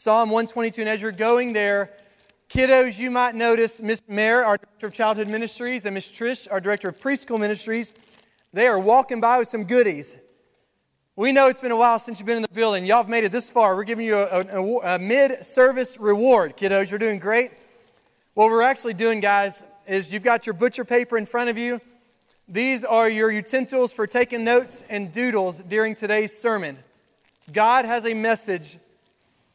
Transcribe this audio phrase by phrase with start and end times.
[0.00, 0.82] Psalm 122.
[0.82, 1.90] And as you're going there,
[2.48, 6.60] kiddos, you might notice Miss Mare, our director of childhood ministries, and Miss Trish, our
[6.60, 7.94] director of preschool ministries.
[8.52, 10.20] They are walking by with some goodies.
[11.16, 12.86] We know it's been a while since you've been in the building.
[12.86, 13.74] Y'all have made it this far.
[13.74, 16.92] We're giving you a, a, a mid service reward, kiddos.
[16.92, 17.50] You're doing great.
[18.34, 21.80] What we're actually doing, guys, is you've got your butcher paper in front of you.
[22.46, 26.78] These are your utensils for taking notes and doodles during today's sermon.
[27.50, 28.78] God has a message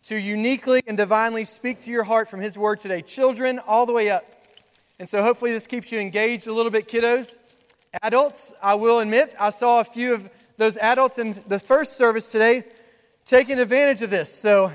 [0.03, 3.93] to uniquely and divinely speak to your heart from His Word today, children all the
[3.93, 4.25] way up.
[4.99, 7.37] And so hopefully this keeps you engaged a little bit, kiddos.
[8.01, 12.31] Adults, I will admit, I saw a few of those adults in the first service
[12.31, 12.63] today
[13.25, 14.33] taking advantage of this.
[14.33, 14.71] So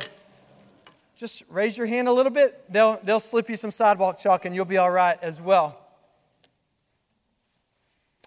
[1.16, 2.72] just raise your hand a little bit.
[2.72, 5.78] They'll, they'll slip you some sidewalk chalk and you'll be all right as well.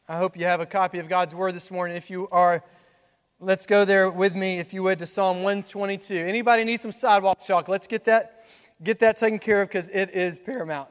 [0.07, 1.95] I hope you have a copy of God's Word this morning.
[1.95, 2.63] If you are,
[3.41, 6.13] let's go there with me, if you would, to Psalm 122.
[6.15, 7.67] Anybody need some sidewalk chalk?
[7.67, 8.45] Let's get that,
[8.83, 10.89] get that taken care of because it is paramount.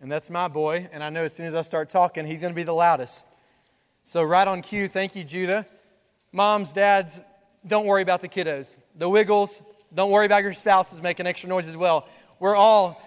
[0.00, 0.88] And that's my boy.
[0.92, 3.26] And I know as soon as I start talking, he's going to be the loudest.
[4.04, 5.66] So, right on cue, thank you, Judah.
[6.30, 7.20] Moms, dads,
[7.66, 8.76] don't worry about the kiddos.
[8.96, 9.62] The wiggles,
[9.94, 12.06] don't worry about your spouses making extra noise as well.
[12.38, 13.02] We're all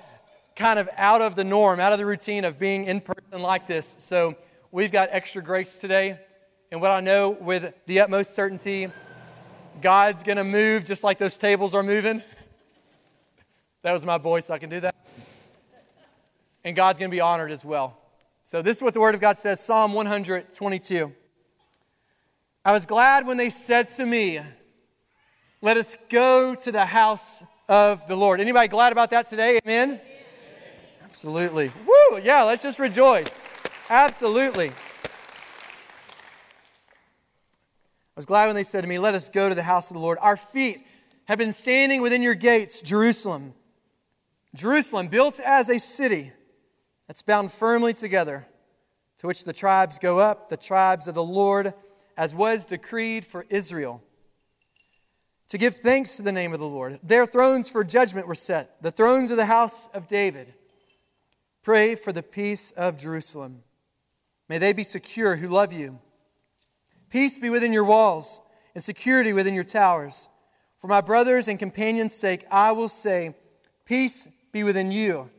[0.61, 3.67] kind of out of the norm, out of the routine of being in person like
[3.67, 3.95] this.
[3.99, 4.35] So,
[4.71, 6.19] we've got extra grace today.
[6.71, 8.89] And what I know with the utmost certainty,
[9.81, 12.23] God's going to move just like those tables are moving.
[13.81, 14.95] That was my voice, so I can do that
[16.63, 17.97] and God's going to be honored as well.
[18.43, 21.13] So, this is what the Word of God says Psalm 122.
[22.63, 24.39] I was glad when they said to me,
[25.61, 28.41] Let us go to the house of the Lord.
[28.41, 29.59] Anybody glad about that today?
[29.65, 30.01] Amen?
[31.11, 31.73] Absolutely.
[31.85, 32.19] Woo!
[32.23, 33.45] Yeah, let's just rejoice.
[33.89, 34.69] Absolutely.
[34.69, 34.73] I
[38.15, 39.99] was glad when they said to me, Let us go to the house of the
[39.99, 40.17] Lord.
[40.21, 40.87] Our feet
[41.25, 43.53] have been standing within your gates, Jerusalem.
[44.55, 46.31] Jerusalem, built as a city
[47.07, 48.47] that's bound firmly together,
[49.17, 51.73] to which the tribes go up, the tribes of the Lord,
[52.15, 54.01] as was decreed for Israel.
[55.49, 57.01] To give thanks to the name of the Lord.
[57.03, 60.53] Their thrones for judgment were set, the thrones of the house of David.
[61.63, 63.63] Pray for the peace of Jerusalem.
[64.49, 65.99] May they be secure who love you.
[67.09, 68.41] Peace be within your walls
[68.73, 70.27] and security within your towers.
[70.77, 73.35] For my brothers and companions' sake, I will say,
[73.85, 75.29] Peace be within you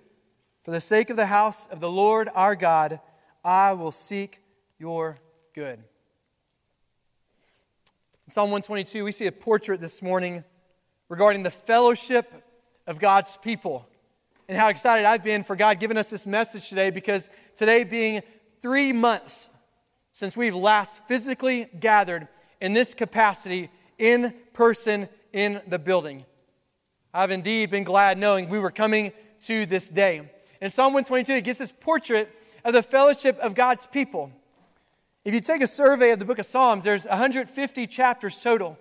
[0.62, 3.00] for the sake of the house of the Lord our God,
[3.44, 4.40] I will seek
[4.78, 5.18] your
[5.54, 5.80] good.
[8.26, 10.44] In Psalm 122, we see a portrait this morning
[11.08, 12.32] regarding the fellowship
[12.86, 13.88] of God's people.
[14.52, 18.20] And how excited I've been for God giving us this message today because today being
[18.60, 19.48] three months
[20.12, 22.28] since we've last physically gathered
[22.60, 26.26] in this capacity in person in the building.
[27.14, 29.12] I've indeed been glad knowing we were coming
[29.44, 30.30] to this day.
[30.60, 32.30] In Psalm 122, it gives this portrait
[32.62, 34.30] of the fellowship of God's people.
[35.24, 38.76] If you take a survey of the book of Psalms, there's 150 chapters total.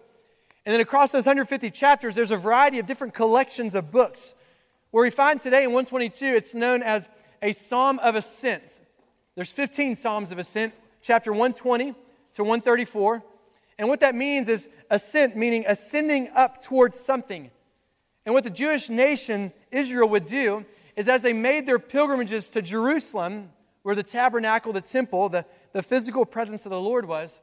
[0.66, 4.34] And then across those 150 chapters, there's a variety of different collections of books.
[4.91, 7.09] Where we find today in 122, it's known as
[7.41, 8.81] a psalm of ascent.
[9.35, 11.96] There's 15 psalms of ascent, chapter 120
[12.34, 13.24] to 134.
[13.79, 17.52] And what that means is ascent, meaning ascending up towards something.
[18.25, 20.66] And what the Jewish nation, Israel, would do
[20.97, 23.50] is as they made their pilgrimages to Jerusalem,
[23.84, 27.40] where the tabernacle, the temple, the, the physical presence of the Lord was,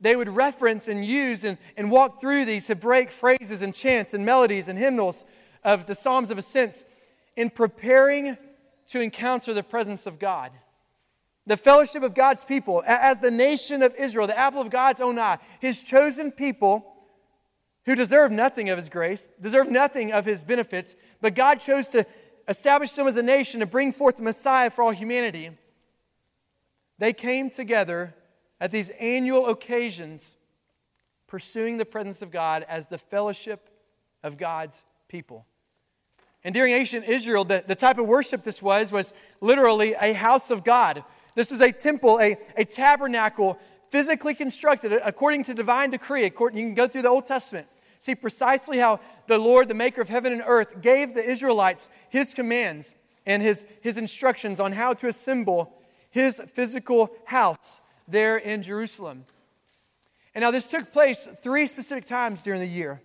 [0.00, 4.24] they would reference and use and, and walk through these Hebraic phrases and chants and
[4.24, 5.26] melodies and hymnals
[5.64, 6.84] of the Psalms of Ascents
[7.36, 8.36] in preparing
[8.88, 10.52] to encounter the presence of God.
[11.46, 15.18] The fellowship of God's people, as the nation of Israel, the apple of God's own
[15.18, 16.94] eye, his chosen people
[17.86, 22.06] who deserve nothing of his grace, deserve nothing of his benefits, but God chose to
[22.48, 25.50] establish them as a nation to bring forth the Messiah for all humanity,
[26.98, 28.14] they came together
[28.60, 30.36] at these annual occasions
[31.26, 33.70] pursuing the presence of God as the fellowship
[34.22, 35.46] of God's people.
[36.44, 40.50] And during ancient Israel, the, the type of worship this was was literally a house
[40.50, 41.02] of God.
[41.34, 43.58] This was a temple, a, a tabernacle,
[43.90, 46.24] physically constructed according to divine decree.
[46.24, 47.66] According, you can go through the Old Testament.
[48.00, 52.34] See precisely how the Lord, the maker of heaven and earth, gave the Israelites his
[52.34, 52.94] commands
[53.26, 55.74] and his, his instructions on how to assemble
[56.10, 59.24] his physical house there in Jerusalem.
[60.34, 63.02] And now this took place three specific times during the year.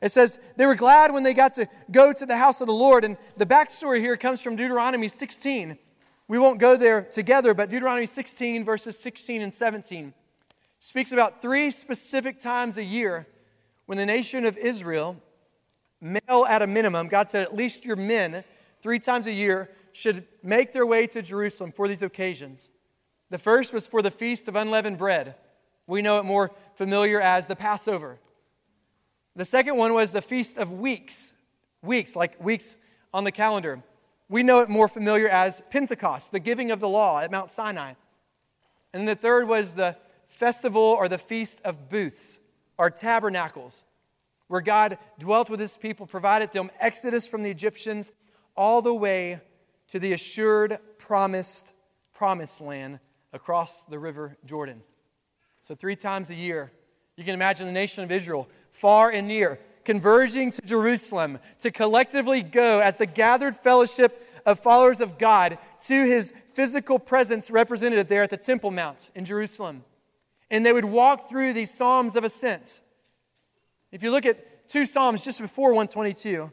[0.00, 2.72] It says they were glad when they got to go to the house of the
[2.72, 3.04] Lord.
[3.04, 5.76] And the backstory here comes from Deuteronomy 16.
[6.28, 10.12] We won't go there together, but Deuteronomy 16, verses 16 and 17.
[10.78, 13.26] speaks about three specific times a year
[13.86, 15.16] when the nation of Israel,
[16.00, 18.44] male at a minimum, God said at least your men,
[18.82, 22.70] three times a year, should make their way to Jerusalem for these occasions.
[23.30, 25.34] The first was for the Feast of Unleavened Bread.
[25.86, 28.20] We know it more familiar as the Passover.
[29.38, 31.36] The second one was the Feast of Weeks,
[31.80, 32.76] weeks, like weeks
[33.14, 33.84] on the calendar.
[34.28, 37.92] We know it more familiar as Pentecost, the giving of the law at Mount Sinai.
[38.92, 39.96] And the third was the
[40.26, 42.40] festival or the Feast of Booths,
[42.78, 43.84] or tabernacles,
[44.48, 48.10] where God dwelt with his people, provided them exodus from the Egyptians
[48.56, 49.40] all the way
[49.86, 51.74] to the assured, promised,
[52.12, 52.98] promised land
[53.32, 54.82] across the river Jordan.
[55.60, 56.72] So, three times a year,
[57.16, 62.42] you can imagine the nation of Israel, far and near, converging to Jerusalem to collectively
[62.42, 68.22] go as the gathered fellowship of followers of God to his physical presence represented there
[68.22, 69.84] at the Temple Mount in Jerusalem.
[70.50, 72.80] And they would walk through these Psalms of Ascent.
[73.92, 76.50] If you look at two Psalms just before 122,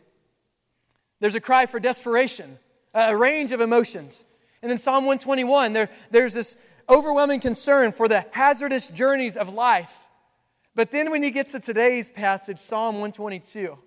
[1.20, 2.58] there's a cry for desperation,
[2.94, 4.26] a range of emotions.
[4.62, 6.58] And then Psalm 121, there, there's this
[6.90, 10.05] overwhelming concern for the hazardous journeys of life.
[10.76, 13.78] But then when you get to today's passage, Psalm 122,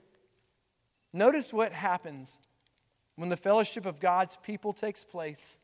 [1.13, 2.41] notice what happens
[3.17, 5.59] when the fellowship of God's people takes place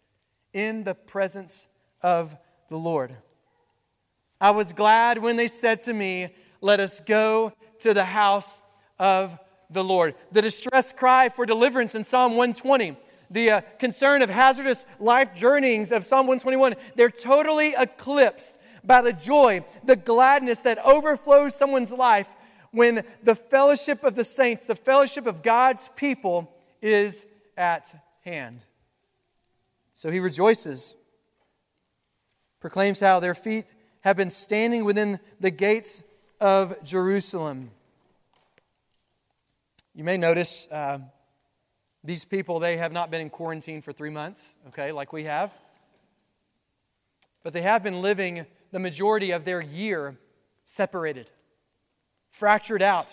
[0.53, 1.69] in the presence
[2.03, 2.37] of
[2.69, 3.17] the Lord.
[4.39, 6.29] I was glad when they said to me,
[6.61, 8.63] Let us go to the house
[8.99, 9.39] of
[9.71, 10.15] the Lord.
[10.31, 12.97] The distress cry for deliverance in Psalm 120
[13.31, 19.13] the uh, concern of hazardous life journeyings of Psalm 121, they're totally eclipsed by the
[19.13, 22.35] joy, the gladness that overflows someone's life
[22.71, 26.53] when the fellowship of the saints, the fellowship of God's people,
[26.83, 27.27] is
[27.57, 27.95] at
[28.25, 28.61] hand.
[29.95, 30.97] So he rejoices,
[32.61, 36.03] proclaims how their feet have been standing within the gates
[36.41, 37.71] of Jerusalem.
[39.95, 40.69] You may notice.
[40.71, 40.99] Uh,
[42.05, 45.51] these people, they have not been in quarantine for three months, okay, like we have.
[47.43, 50.17] But they have been living the majority of their year
[50.65, 51.31] separated,
[52.33, 53.07] fractured out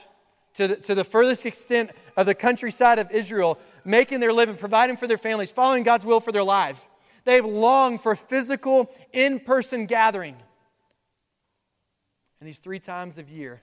[0.55, 4.97] to the, to the furthest extent of the countryside of Israel, making their living, providing
[4.97, 6.89] for their families, following God's will for their lives.
[7.25, 10.35] They've longed for physical, in person gathering.
[12.39, 13.61] And these three times of year,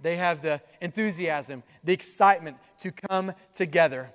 [0.00, 4.12] they have the enthusiasm, the excitement to come together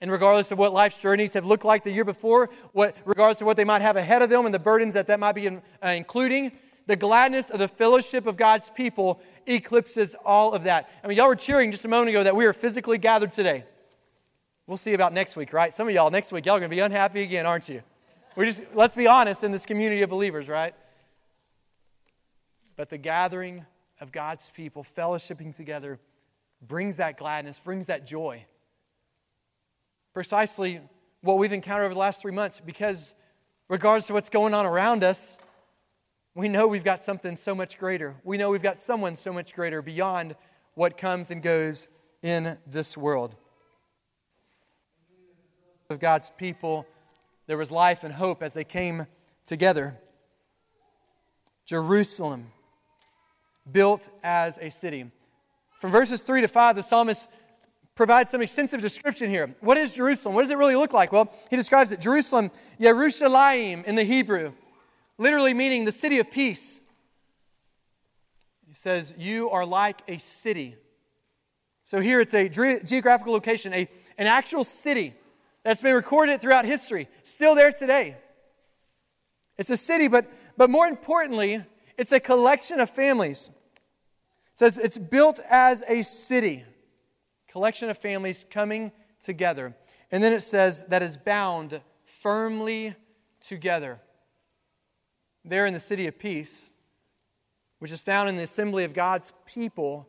[0.00, 3.46] and regardless of what life's journeys have looked like the year before, what, regardless of
[3.46, 5.62] what they might have ahead of them and the burdens that that might be in,
[5.84, 6.52] uh, including,
[6.86, 10.88] the gladness of the fellowship of God's people eclipses all of that.
[11.04, 13.64] I mean, y'all were cheering just a moment ago that we are physically gathered today.
[14.66, 15.72] We'll see about next week, right?
[15.72, 17.82] Some of y'all next week, y'all are going to be unhappy again, aren't you?
[18.36, 20.74] We're just, let's be honest in this community of believers, right?
[22.76, 23.66] But the gathering
[24.00, 25.98] of God's people, fellowshipping together,
[26.66, 28.46] brings that gladness, brings that joy
[30.12, 30.80] precisely
[31.20, 33.14] what we've encountered over the last three months because,
[33.68, 35.38] regardless of what's going on around us,
[36.34, 38.14] we know we've got something so much greater.
[38.22, 40.36] We know we've got someone so much greater beyond
[40.74, 41.88] what comes and goes
[42.22, 43.34] in this world.
[45.90, 46.86] Of God's people,
[47.46, 49.06] there was life and hope as they came
[49.44, 49.98] together.
[51.66, 52.52] Jerusalem,
[53.70, 55.10] built as a city.
[55.78, 57.28] From verses 3 to 5, the psalmist
[57.98, 59.56] provides some extensive description here.
[59.58, 60.36] What is Jerusalem?
[60.36, 61.10] What does it really look like?
[61.10, 64.52] Well, he describes it Jerusalem, Yerushalayim in the Hebrew,
[65.18, 66.80] literally meaning the city of peace.
[68.68, 70.76] He says, You are like a city.
[71.86, 75.14] So here it's a geographical location, a, an actual city
[75.64, 78.16] that's been recorded throughout history, still there today.
[79.56, 81.64] It's a city, but, but more importantly,
[81.96, 83.50] it's a collection of families.
[84.52, 86.64] It says it's built as a city
[87.58, 89.74] collection of families coming together.
[90.12, 92.94] And then it says that is bound firmly
[93.40, 93.98] together.
[95.44, 96.70] There in the city of peace,
[97.80, 100.08] which is found in the assembly of God's people,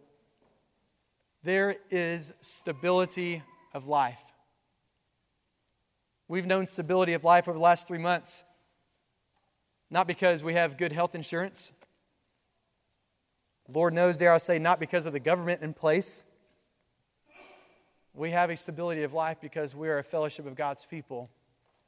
[1.42, 3.42] there is stability
[3.74, 4.22] of life.
[6.28, 8.44] We've known stability of life over the last three months,
[9.90, 11.74] not because we have good health insurance.
[13.68, 16.26] Lord knows, dare I say, not because of the government in place.
[18.14, 21.30] We have a stability of life because we are a fellowship of God's people,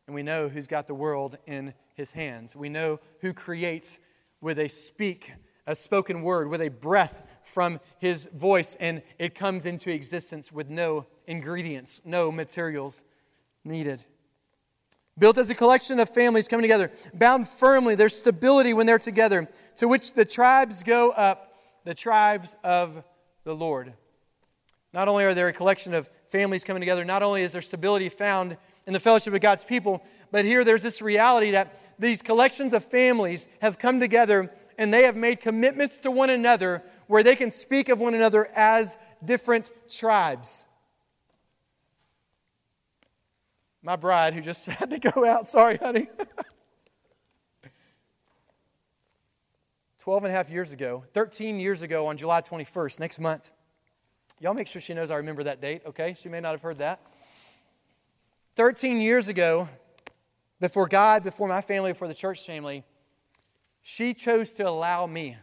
[0.08, 2.56] and we know who's got the world in his hands.
[2.56, 4.00] We know who creates
[4.40, 5.34] with a speak,
[5.68, 10.70] a spoken word, with a breath from his voice, and it comes into existence with
[10.70, 13.04] no ingredients, no materials
[13.63, 14.06] needed.
[15.18, 19.48] built as a collection of families coming together, bound firmly, there's stability when they're together,
[19.75, 23.04] to which the tribes go up, the tribes of
[23.44, 23.94] the Lord.
[24.94, 28.10] Not only are there a collection of families coming together, not only is there stability
[28.10, 32.74] found in the fellowship of God's people, but here there's this reality that these collections
[32.74, 37.36] of families have come together and they have made commitments to one another where they
[37.36, 40.66] can speak of one another as different tribes.
[43.84, 46.08] My bride, who just had to go out, sorry, honey.
[50.00, 53.52] 12 and a half years ago, 13 years ago on July 21st, next month.
[54.42, 56.16] Y'all make sure she knows I remember that date, okay?
[56.20, 57.00] She may not have heard that.
[58.56, 59.70] 13 years ago,
[60.60, 62.84] before God, before my family, before the church family,
[63.84, 65.38] she chose to allow me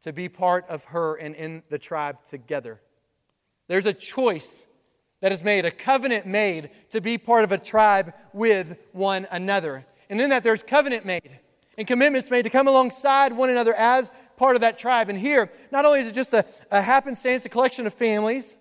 [0.00, 2.80] to be part of her and in the tribe together.
[3.68, 4.68] There's a choice
[5.20, 9.84] that is made, a covenant made to be part of a tribe with one another.
[10.08, 11.40] And in that, there's covenant made
[11.76, 15.08] and commitments made to come alongside one another as part of that tribe.
[15.08, 18.58] And here, not only is it just a, a happenstance, a collection of families,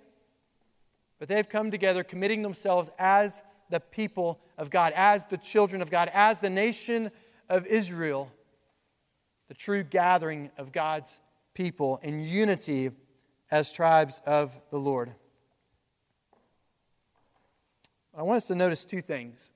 [1.19, 5.89] but they've come together committing themselves as the people of God, as the children of
[5.89, 7.11] God, as the nation
[7.49, 8.31] of Israel,
[9.47, 11.19] the true gathering of God's
[11.53, 12.91] people in unity
[13.51, 15.13] as tribes of the Lord.
[18.15, 19.51] I want us to notice two things.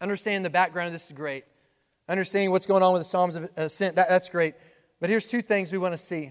[0.00, 1.44] Understanding the background of this is great.
[2.08, 4.54] Understanding what's going on with the Psalms of uh, Ascent, that, that's great.
[5.02, 6.30] But here's two things we want to see.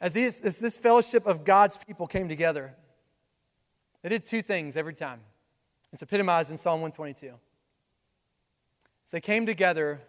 [0.00, 2.74] As, these, as this fellowship of God's people came together,
[4.00, 5.20] they did two things every time.
[5.92, 7.34] It's epitomized in Psalm 122.
[9.04, 10.00] As they came together,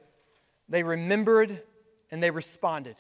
[0.69, 1.61] they remembered
[2.09, 2.95] and they responded.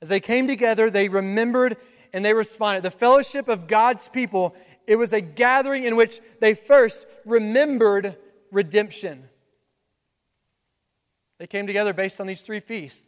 [0.00, 1.76] As they came together, they remembered
[2.12, 2.84] and they responded.
[2.84, 4.54] The fellowship of God's people,
[4.86, 8.16] it was a gathering in which they first remembered
[8.52, 9.28] redemption.
[11.42, 13.02] They came together based on these three feasts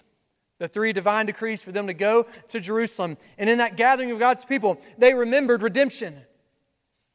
[0.58, 3.16] the three divine decrees for them to go to Jerusalem.
[3.38, 6.16] And in that gathering of God's people, they remembered redemption.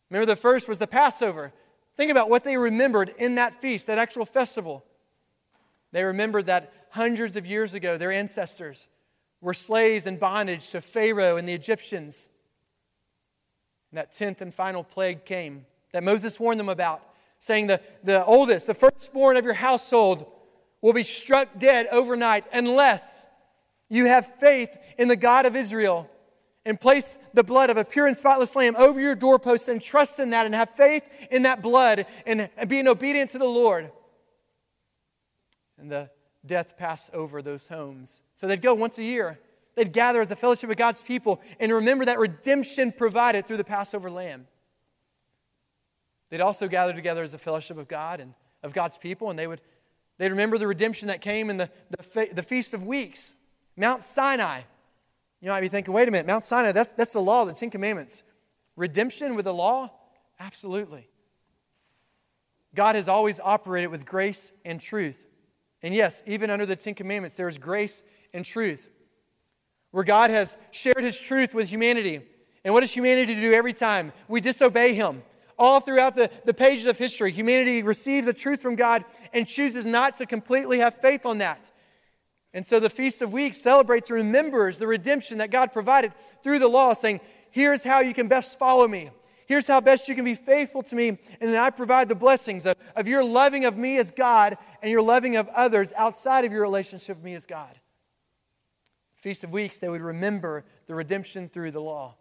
[0.09, 1.51] Remember, the first was the Passover.
[1.97, 4.85] Think about what they remembered in that feast, that actual festival.
[5.91, 8.87] They remembered that hundreds of years ago, their ancestors
[9.41, 12.29] were slaves in bondage to Pharaoh and the Egyptians.
[13.91, 17.03] And that tenth and final plague came that Moses warned them about,
[17.39, 20.25] saying, The, the oldest, the firstborn of your household,
[20.81, 23.27] will be struck dead overnight unless
[23.89, 26.09] you have faith in the God of Israel
[26.65, 30.19] and place the blood of a pure and spotless lamb over your doorpost and trust
[30.19, 33.91] in that and have faith in that blood and, and being obedient to the Lord.
[35.77, 36.09] And the
[36.45, 38.21] death passed over those homes.
[38.35, 39.39] So they'd go once a year.
[39.75, 43.63] They'd gather as a fellowship of God's people and remember that redemption provided through the
[43.63, 44.47] Passover lamb.
[46.29, 49.47] They'd also gather together as a fellowship of God and of God's people, and they
[49.47, 49.61] would
[50.19, 53.33] they'd remember the redemption that came in the, the, the Feast of Weeks,
[53.75, 54.61] Mount Sinai.
[55.41, 57.71] You might be thinking, wait a minute, Mount Sinai, that's, that's the law, the Ten
[57.71, 58.23] Commandments.
[58.75, 59.91] Redemption with the law?
[60.39, 61.09] Absolutely.
[62.75, 65.25] God has always operated with grace and truth.
[65.81, 68.89] And yes, even under the Ten Commandments, there is grace and truth.
[69.91, 72.21] Where God has shared his truth with humanity.
[72.63, 74.11] And what does humanity do every time?
[74.27, 75.23] We disobey him.
[75.59, 79.85] All throughout the, the pages of history, humanity receives a truth from God and chooses
[79.85, 81.69] not to completely have faith on that.
[82.53, 86.59] And so the Feast of Weeks celebrates and remembers the redemption that God provided through
[86.59, 87.19] the law, saying,
[87.51, 89.11] Here's how you can best follow me.
[89.47, 91.09] Here's how best you can be faithful to me.
[91.09, 94.91] And then I provide the blessings of, of your loving of me as God and
[94.91, 97.79] your loving of others outside of your relationship with me as God.
[99.15, 102.15] Feast of Weeks, they would remember the redemption through the law.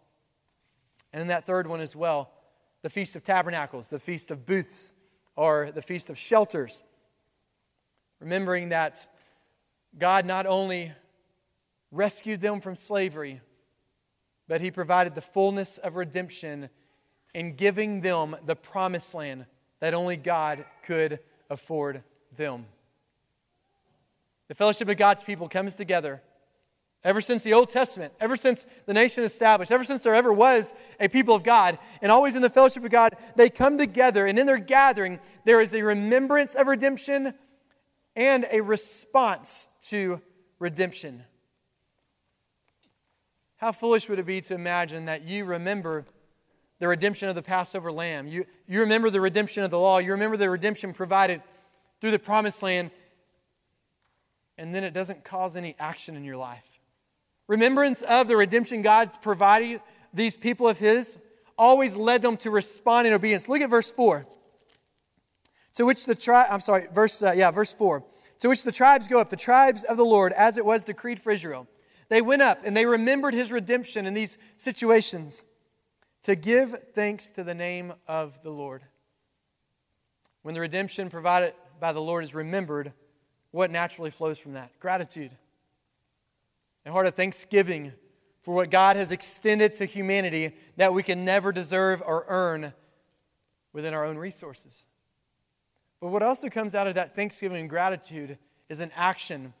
[1.13, 2.31] And then that third one as well,
[2.81, 4.93] the Feast of Tabernacles, the Feast of Booths,
[5.35, 6.83] or the Feast of Shelters.
[8.19, 9.07] Remembering that
[9.97, 10.91] God not only
[11.91, 13.41] rescued them from slavery,
[14.47, 16.69] but He provided the fullness of redemption
[17.33, 19.45] in giving them the promised land
[19.79, 21.19] that only God could
[21.49, 22.03] afford
[22.35, 22.65] them.
[24.47, 26.21] The fellowship of God's people comes together
[27.03, 30.73] ever since the Old Testament, ever since the nation established, ever since there ever was
[30.99, 34.37] a people of God, and always in the fellowship of God, they come together, and
[34.37, 37.33] in their gathering, there is a remembrance of redemption
[38.15, 40.21] and a response to
[40.59, 41.23] redemption.
[43.57, 46.05] How foolish would it be to imagine that you remember
[46.79, 48.27] the redemption of the Passover lamb.
[48.27, 49.99] You, you remember the redemption of the law.
[49.99, 51.41] You remember the redemption provided
[51.99, 52.91] through the promised land.
[54.57, 56.68] And then it doesn't cause any action in your life.
[57.49, 59.81] Remembrance of the redemption God provided
[60.13, 61.17] these people of His
[61.57, 63.49] always led them to respond in obedience.
[63.49, 64.27] Look at verse 4.
[65.73, 68.03] To which the tribe, I'm sorry, verse, uh, yeah, verse 4.
[68.41, 71.19] To which the tribes go up, the tribes of the Lord, as it was decreed
[71.19, 71.67] for Israel.
[72.07, 75.47] They went up and they remembered his redemption in these situations
[76.21, 78.83] to give thanks to the name of the Lord.
[80.43, 82.93] When the redemption provided by the Lord is remembered,
[83.49, 84.79] what naturally flows from that?
[84.79, 85.31] Gratitude.
[86.89, 87.93] A heart of thanksgiving
[88.41, 92.73] for what God has extended to humanity that we can never deserve or earn
[93.73, 94.87] within our own resources.
[96.01, 99.53] But what also comes out of that thanksgiving and gratitude is an action,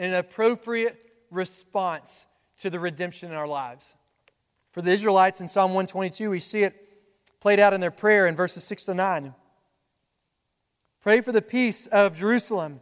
[0.00, 3.94] an appropriate response to the redemption in our lives.
[4.72, 6.74] For the Israelites in Psalm 122, we see it
[7.38, 9.32] played out in their prayer in verses 6 to 9.
[11.02, 12.80] Pray for the peace of Jerusalem.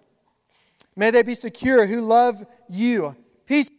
[0.97, 3.17] May they be secure who love you.
[3.47, 3.71] Peace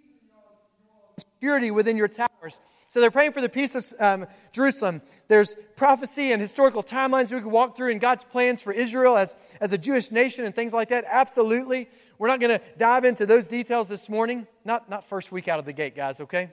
[1.18, 2.60] security within your towers.
[2.90, 5.02] So they're praying for the peace of um, Jerusalem.
[5.28, 9.36] There's prophecy and historical timelines we could walk through in God's plans for Israel as,
[9.60, 11.04] as a Jewish nation and things like that.
[11.08, 11.90] Absolutely.
[12.18, 14.48] We're not going to dive into those details this morning.
[14.64, 16.50] Not, not first week out of the gate, guys, okay?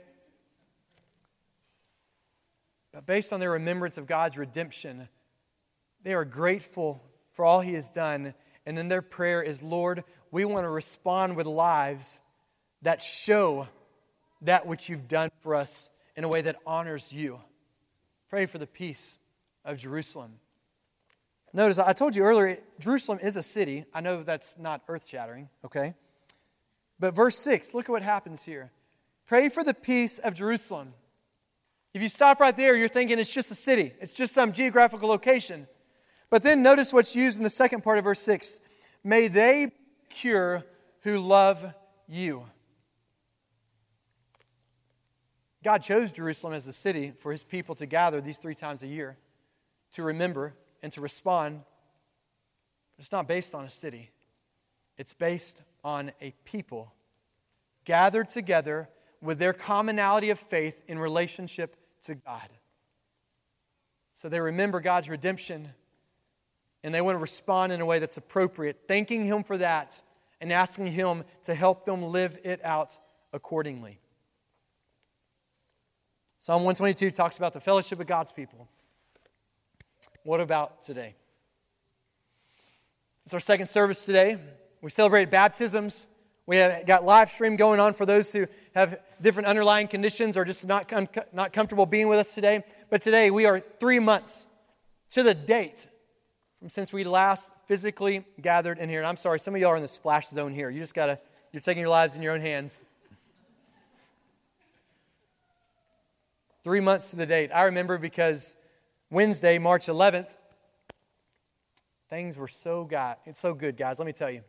[2.93, 5.09] But based on their remembrance of God's redemption,
[6.03, 8.35] they are grateful for all He has done.
[8.67, 12.21] And then their prayer is, Lord, we want to respond with lives
[12.85, 13.67] that show
[14.43, 17.41] that which you've done for us in a way that honors you.
[18.31, 19.19] Pray for the peace
[19.65, 20.35] of Jerusalem.
[21.53, 23.85] Notice, I told you earlier, Jerusalem is a city.
[23.95, 25.95] I know that's not earth shattering, okay?
[27.01, 28.71] But verse 6, look at what happens here.
[29.27, 30.93] Pray for the peace of Jerusalem.
[31.95, 35.09] If you stop right there, you're thinking it's just a city, it's just some geographical
[35.09, 35.69] location.
[36.29, 38.61] But then notice what's used in the second part of verse 6
[39.03, 39.71] May they
[40.11, 40.65] cure
[41.03, 41.73] who love
[42.09, 42.45] you.
[45.65, 48.87] God chose Jerusalem as a city for his people to gather these three times a
[48.87, 49.17] year,
[49.93, 51.63] to remember and to respond.
[52.97, 54.11] But It's not based on a city,
[54.99, 56.93] it's based on a people
[57.85, 58.89] gathered together
[59.21, 62.49] with their commonality of faith in relationship to God.
[64.15, 65.71] So they remember God's redemption
[66.83, 70.01] and they want to respond in a way that's appropriate, thanking Him for that
[70.41, 72.99] and asking Him to help them live it out
[73.33, 73.99] accordingly.
[76.45, 78.69] Psalm 122 talks about the fellowship of God's people.
[80.25, 81.15] What about today?
[83.25, 84.37] It's our second service today.
[84.83, 86.07] We celebrated baptisms.
[86.45, 90.45] We have got live stream going on for those who have different underlying conditions or
[90.45, 90.93] just not,
[91.33, 92.63] not comfortable being with us today.
[92.91, 94.47] But today we are three months
[95.13, 95.87] to the date
[96.59, 98.99] from since we last physically gathered in here.
[98.99, 100.69] And I'm sorry, some of y'all are in the splash zone here.
[100.69, 101.19] You just got to,
[101.53, 102.85] you're taking your lives in your own hands.
[106.65, 107.51] Three months to the date.
[107.55, 108.57] I remember because
[109.11, 110.39] Wednesday, March 11th,
[112.09, 113.17] things were so good.
[113.27, 113.99] It's so good, guys.
[113.99, 114.41] Let me tell you.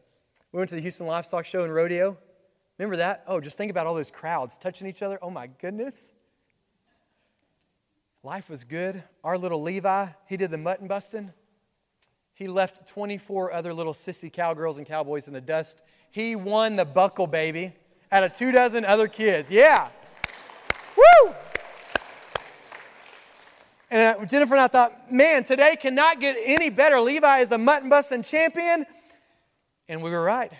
[0.54, 2.18] We went to the Houston Livestock Show and Rodeo.
[2.78, 3.26] Remember that?
[3.28, 5.20] Oh, just think about all those crowds touching each other.
[5.22, 6.14] Oh my goodness.
[8.24, 9.04] Life was good.
[9.22, 11.34] Our little Levi, he did the mutton busting.
[12.34, 15.82] He left 24 other little sissy cowgirls and cowboys in the dust.
[16.12, 17.74] He won the buckle, baby,
[18.10, 19.52] out of two dozen other kids.
[19.52, 19.90] Yeah.
[20.96, 21.36] Woo!
[23.96, 27.00] And uh, Jennifer and I thought, man, today cannot get any better.
[27.00, 28.86] Levi is the mutton busting champion.
[29.88, 30.52] And we were right.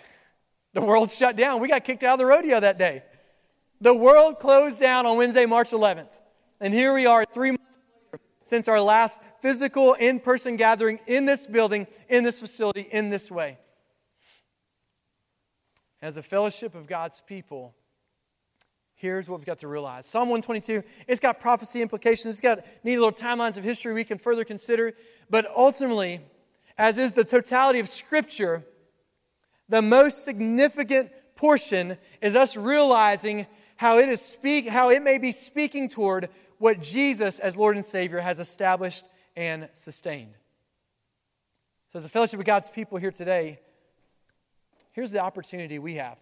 [0.72, 1.60] The world shut down.
[1.60, 3.02] We got kicked out of the rodeo that day.
[3.78, 6.18] The world closed down on Wednesday, March 11th.
[6.62, 7.78] And here we are, three months
[8.10, 13.10] later, since our last physical in person gathering in this building, in this facility, in
[13.10, 13.58] this way.
[16.00, 17.74] As a fellowship of God's people,
[19.06, 22.96] here's what we've got to realize Psalm 122, it's got prophecy implications, it's got neat
[22.96, 24.94] little timelines of history we can further consider.
[25.30, 26.20] But ultimately,
[26.76, 28.64] as is the totality of Scripture,
[29.68, 35.30] the most significant portion is us realizing how it is speak how it may be
[35.30, 39.04] speaking toward what Jesus as Lord and Savior has established
[39.36, 40.34] and sustained.
[41.92, 43.60] So as a fellowship of God's people here today,
[44.92, 46.18] here's the opportunity we have.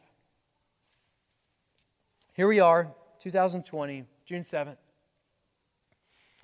[2.34, 4.76] Here we are, 2020, June 7th.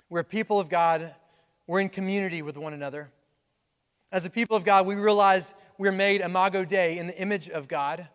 [0.09, 1.13] We're people of God.
[1.67, 3.11] We're in community with one another.
[4.09, 7.67] As a people of God, we realize we're made imago Dei in the image of
[7.67, 8.07] God.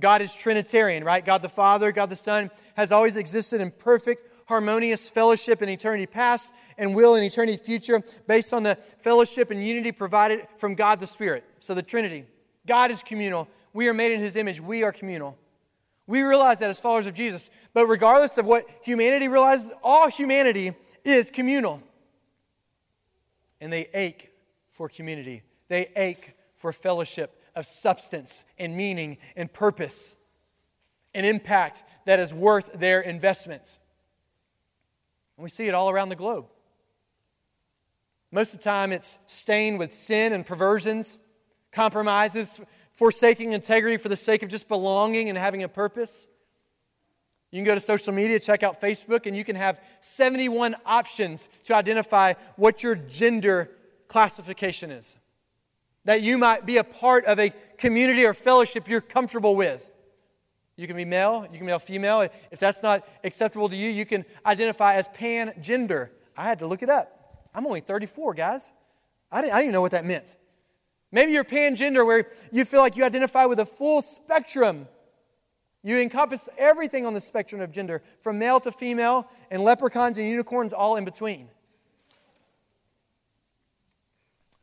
[0.00, 1.22] God is Trinitarian, right?
[1.22, 6.06] God the Father, God the Son has always existed in perfect, harmonious fellowship in eternity
[6.06, 11.00] past and will in eternity future based on the fellowship and unity provided from God
[11.00, 11.44] the Spirit.
[11.60, 12.24] So the Trinity.
[12.66, 13.46] God is communal.
[13.74, 14.58] We are made in His image.
[14.58, 15.36] We are communal.
[16.06, 17.50] We realize that as followers of Jesus.
[17.72, 20.72] But regardless of what humanity realizes, all humanity
[21.04, 21.82] is communal.
[23.60, 24.30] And they ache
[24.70, 25.42] for community.
[25.68, 30.16] They ache for fellowship of substance and meaning and purpose,
[31.14, 33.78] an impact that is worth their investment.
[35.36, 36.46] And we see it all around the globe.
[38.30, 41.18] Most of the time, it's stained with sin and perversions,
[41.70, 42.60] compromises,
[42.92, 46.28] forsaking integrity for the sake of just belonging and having a purpose.
[47.50, 51.48] You can go to social media, check out Facebook, and you can have 71 options
[51.64, 53.70] to identify what your gender
[54.08, 55.18] classification is.
[56.04, 59.88] That you might be a part of a community or fellowship you're comfortable with.
[60.76, 62.26] You can be male, you can be a female.
[62.50, 66.10] If that's not acceptable to you, you can identify as pan gender.
[66.36, 67.48] I had to look it up.
[67.54, 68.72] I'm only 34, guys.
[69.30, 70.36] I didn't, I didn't even know what that meant.
[71.12, 74.88] Maybe you're pan gender where you feel like you identify with a full spectrum
[75.84, 80.28] you encompass everything on the spectrum of gender, from male to female, and leprechauns and
[80.28, 81.48] unicorns all in between.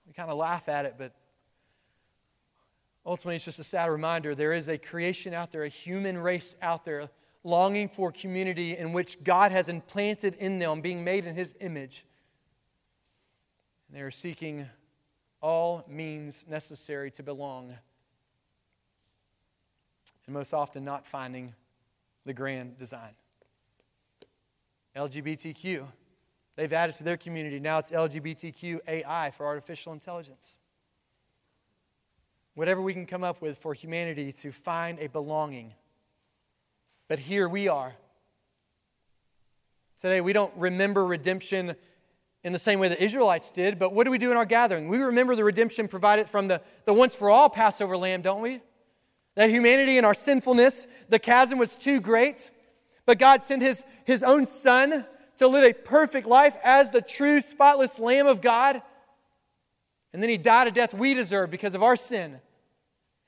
[0.07, 1.13] We kind of laugh at it, but
[3.05, 6.55] ultimately it's just a sad reminder there is a creation out there, a human race
[6.61, 7.09] out there,
[7.43, 12.05] longing for community in which God has implanted in them, being made in His image.
[13.87, 14.69] And they are seeking
[15.41, 17.75] all means necessary to belong
[20.25, 21.55] and most often not finding
[22.23, 23.13] the grand design.
[24.95, 25.85] LGBTQ,
[26.55, 27.59] they've added to their community.
[27.59, 30.57] Now it's LGBTQ AI for artificial intelligence.
[32.53, 35.73] Whatever we can come up with for humanity to find a belonging.
[37.07, 37.95] But here we are.
[39.99, 41.75] Today, we don't remember redemption
[42.43, 44.87] in the same way the Israelites did, but what do we do in our gathering?
[44.87, 48.61] We remember the redemption provided from the, the once for all Passover lamb, don't we?
[49.35, 52.51] That humanity and our sinfulness, the chasm was too great.
[53.05, 55.05] But God sent his, his own Son
[55.37, 58.81] to live a perfect life as the true, spotless Lamb of God.
[60.13, 62.39] And then he died a death we deserve because of our sin.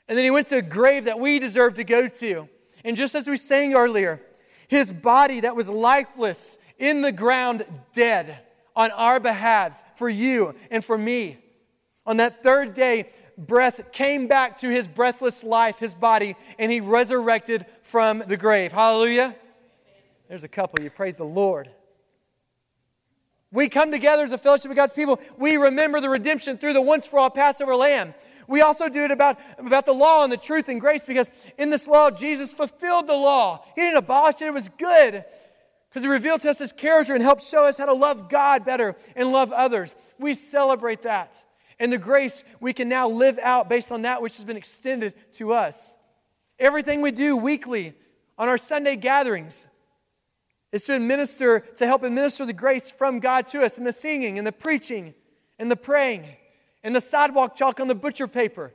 [0.08, 2.50] And then he went to a grave that we deserve to go to.
[2.84, 4.22] And just as we sang earlier,
[4.68, 8.40] his body that was lifeless in the ground, dead
[8.76, 11.38] on our behalves for you and for me.
[12.06, 16.82] On that third day, breath came back to his breathless life, his body, and he
[16.82, 18.72] resurrected from the grave.
[18.72, 19.36] Hallelujah.
[20.30, 20.84] There's a couple.
[20.84, 21.70] You praise the Lord.
[23.52, 25.20] We come together as a fellowship of God's people.
[25.38, 28.14] We remember the redemption through the once for all Passover lamb.
[28.48, 31.70] We also do it about, about the law and the truth and grace because in
[31.70, 33.64] this law, Jesus fulfilled the law.
[33.76, 35.26] He didn't abolish it, it was good
[35.92, 38.64] because he revealed to us his character and helped show us how to love God
[38.64, 39.94] better and love others.
[40.18, 41.44] We celebrate that
[41.82, 45.16] and the grace we can now live out based on that which has been extended
[45.32, 45.98] to us.
[46.60, 47.96] Everything we do weekly
[48.38, 49.68] on our Sunday gatherings
[50.72, 54.38] is to administer, to help administer the grace from God to us in the singing
[54.38, 55.16] and the preaching
[55.58, 56.24] and the praying
[56.84, 58.74] and the sidewalk chalk on the butcher paper.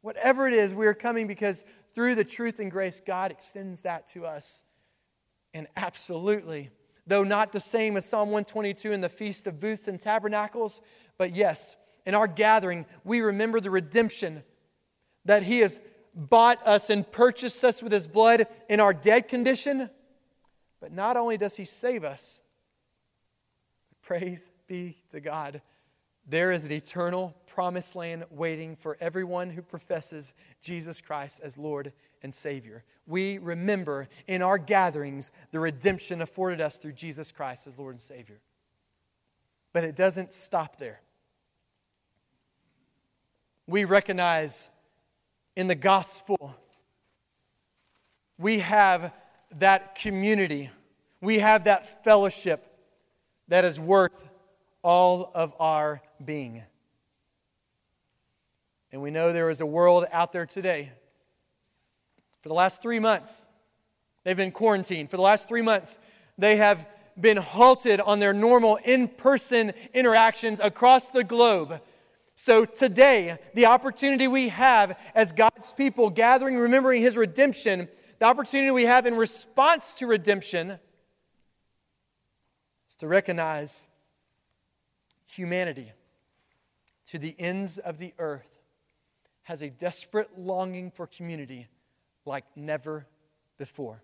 [0.00, 4.06] Whatever it is, we are coming because through the truth and grace, God extends that
[4.08, 4.62] to us.
[5.54, 6.70] And absolutely,
[7.06, 10.80] though not the same as Psalm 122 in the Feast of Booths and Tabernacles,
[11.16, 14.42] but yes, in our gathering, we remember the redemption
[15.24, 15.80] that He has
[16.14, 19.90] bought us and purchased us with His blood in our dead condition.
[20.80, 22.42] But not only does He save us,
[24.02, 25.60] praise be to God,
[26.26, 31.92] there is an eternal promised land waiting for everyone who professes Jesus Christ as Lord
[32.22, 32.84] and Savior.
[33.06, 38.00] We remember in our gatherings the redemption afforded us through Jesus Christ as Lord and
[38.00, 38.40] Savior.
[39.72, 41.00] But it doesn't stop there
[43.68, 44.70] we recognize
[45.54, 46.56] in the gospel,
[48.38, 49.12] we have
[49.58, 50.70] that community,
[51.20, 52.64] we have that fellowship
[53.48, 54.28] that is worth
[54.82, 56.62] all of our being.
[58.90, 60.92] And we know there is a world out there today.
[62.40, 63.46] For the last three months,
[64.24, 65.10] they've been quarantined.
[65.10, 65.98] For the last three months,
[66.36, 66.86] they have
[67.18, 71.80] been halted on their normal in person interactions across the globe
[72.40, 77.88] so today, the opportunity we have as God's people gathering, remembering His redemption,
[78.20, 80.78] the opportunity we have in response to redemption
[82.88, 83.88] is to recognize
[85.26, 85.90] humanity
[87.08, 88.60] to the ends of the earth
[89.42, 91.66] has a desperate longing for community
[92.28, 93.06] like never
[93.58, 94.00] before.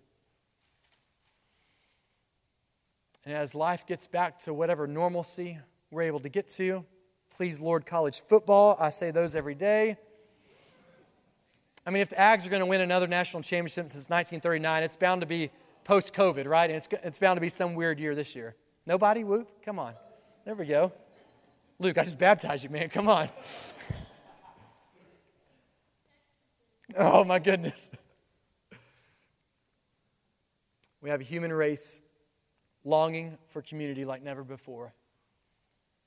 [3.25, 5.57] And as life gets back to whatever normalcy
[5.89, 6.85] we're able to get to,
[7.35, 8.77] Please, Lord, college football.
[8.79, 9.97] I say those every day.
[11.85, 14.95] I mean, if the Ags are going to win another national championship since 1939, it's
[14.95, 15.51] bound to be
[15.83, 16.69] post COVID, right?
[16.69, 18.55] And it's, it's bound to be some weird year this year.
[18.85, 19.25] Nobody?
[19.25, 19.49] Whoop.
[19.65, 19.95] Come on.
[20.45, 20.93] There we go.
[21.77, 22.87] Luke, I just baptized you, man.
[22.87, 23.27] Come on.
[26.97, 27.91] oh, my goodness.
[31.05, 32.01] We have a human race
[32.83, 34.95] longing for community like never before.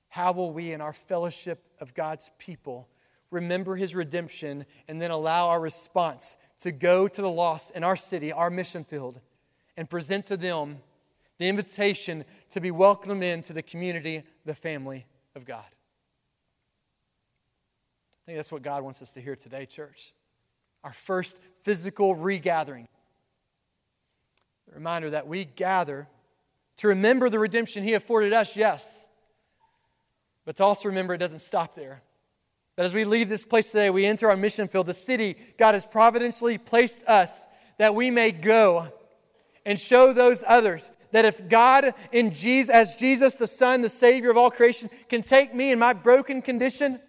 [0.08, 2.88] How will we, in our fellowship of God's people,
[3.30, 7.94] remember his redemption and then allow our response to go to the lost in our
[7.94, 9.20] city, our mission field,
[9.76, 10.78] and present to them
[11.38, 15.06] the invitation to be welcomed into the community, the family
[15.36, 15.62] of God?
[18.24, 20.12] I think that's what God wants us to hear today, church.
[20.82, 22.88] Our first physical regathering.
[24.74, 26.08] Reminder that we gather
[26.76, 29.08] to remember the redemption He afforded us, yes,
[30.44, 32.02] but to also remember it doesn't stop there.
[32.76, 35.74] That as we leave this place today, we enter our mission field, the city God
[35.74, 37.46] has providentially placed us,
[37.78, 38.92] that we may go
[39.66, 44.30] and show those others that if God in Jesus, as Jesus, the Son, the Savior
[44.30, 47.00] of all creation, can take me in my broken condition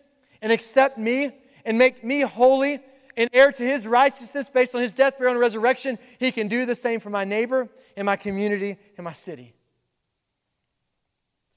[0.42, 1.32] and accept me
[1.66, 2.80] and make me holy
[3.20, 6.66] and heir to his righteousness based on his death, burial, and resurrection, he can do
[6.66, 9.54] the same for my neighbor and my community and my city.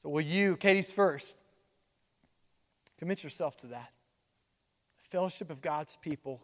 [0.03, 1.39] So, will you, Katie's first,
[2.99, 3.93] commit yourself to that?
[5.05, 6.43] Fellowship of God's people.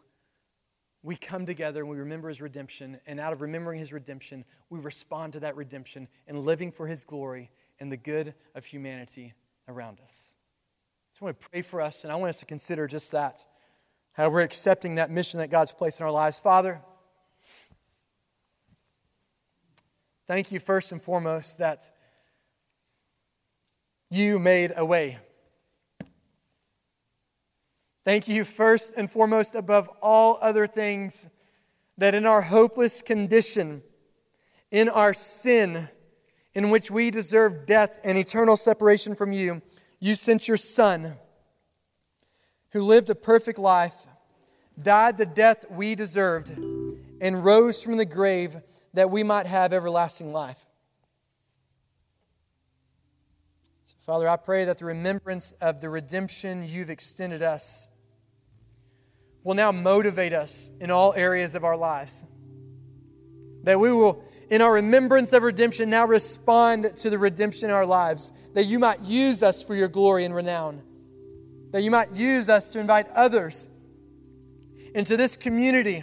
[1.03, 4.79] We come together and we remember his redemption, and out of remembering his redemption, we
[4.79, 7.51] respond to that redemption and living for his glory
[7.81, 9.35] and the good of humanity
[9.67, 10.35] around us.
[10.35, 13.45] I just want to pray for us, and I want us to consider just that
[14.19, 16.41] how we're accepting that mission that God's placed in our lives.
[16.41, 16.81] Father,
[20.27, 21.89] thank you first and foremost that
[24.11, 25.19] you made a way.
[28.05, 31.29] Thank you first and foremost, above all other things,
[31.97, 33.83] that in our hopeless condition,
[34.73, 35.89] in our sin,
[36.55, 39.63] in which we deserve death and eternal separation from you,
[40.01, 41.15] you sent your Son
[42.73, 44.07] who lived a perfect life,
[44.81, 46.51] died the death we deserved,
[47.21, 48.57] and rose from the grave
[48.95, 50.65] that we might have everlasting life.
[53.85, 57.89] So, Father, I pray that the remembrance of the redemption you've extended us
[59.43, 62.25] will now motivate us in all areas of our lives.
[63.63, 67.87] That we will, in our remembrance of redemption, now respond to the redemption in our
[67.87, 68.33] lives.
[68.55, 70.83] That you might use us for your glory and renown
[71.71, 73.69] that you might use us to invite others
[74.95, 76.03] into this community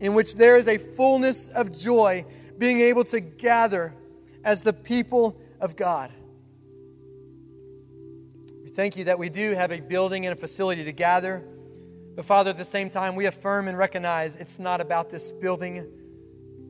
[0.00, 2.24] in which there is a fullness of joy
[2.58, 3.94] being able to gather
[4.44, 6.12] as the people of God.
[8.62, 11.42] We thank you that we do have a building and a facility to gather.
[12.14, 15.86] But Father, at the same time, we affirm and recognize it's not about this building,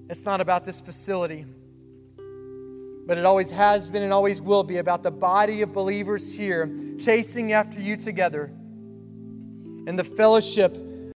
[0.08, 1.44] it's not about this facility
[3.06, 6.76] but it always has been and always will be about the body of believers here
[6.98, 8.52] chasing after you together
[9.86, 10.76] and the fellowship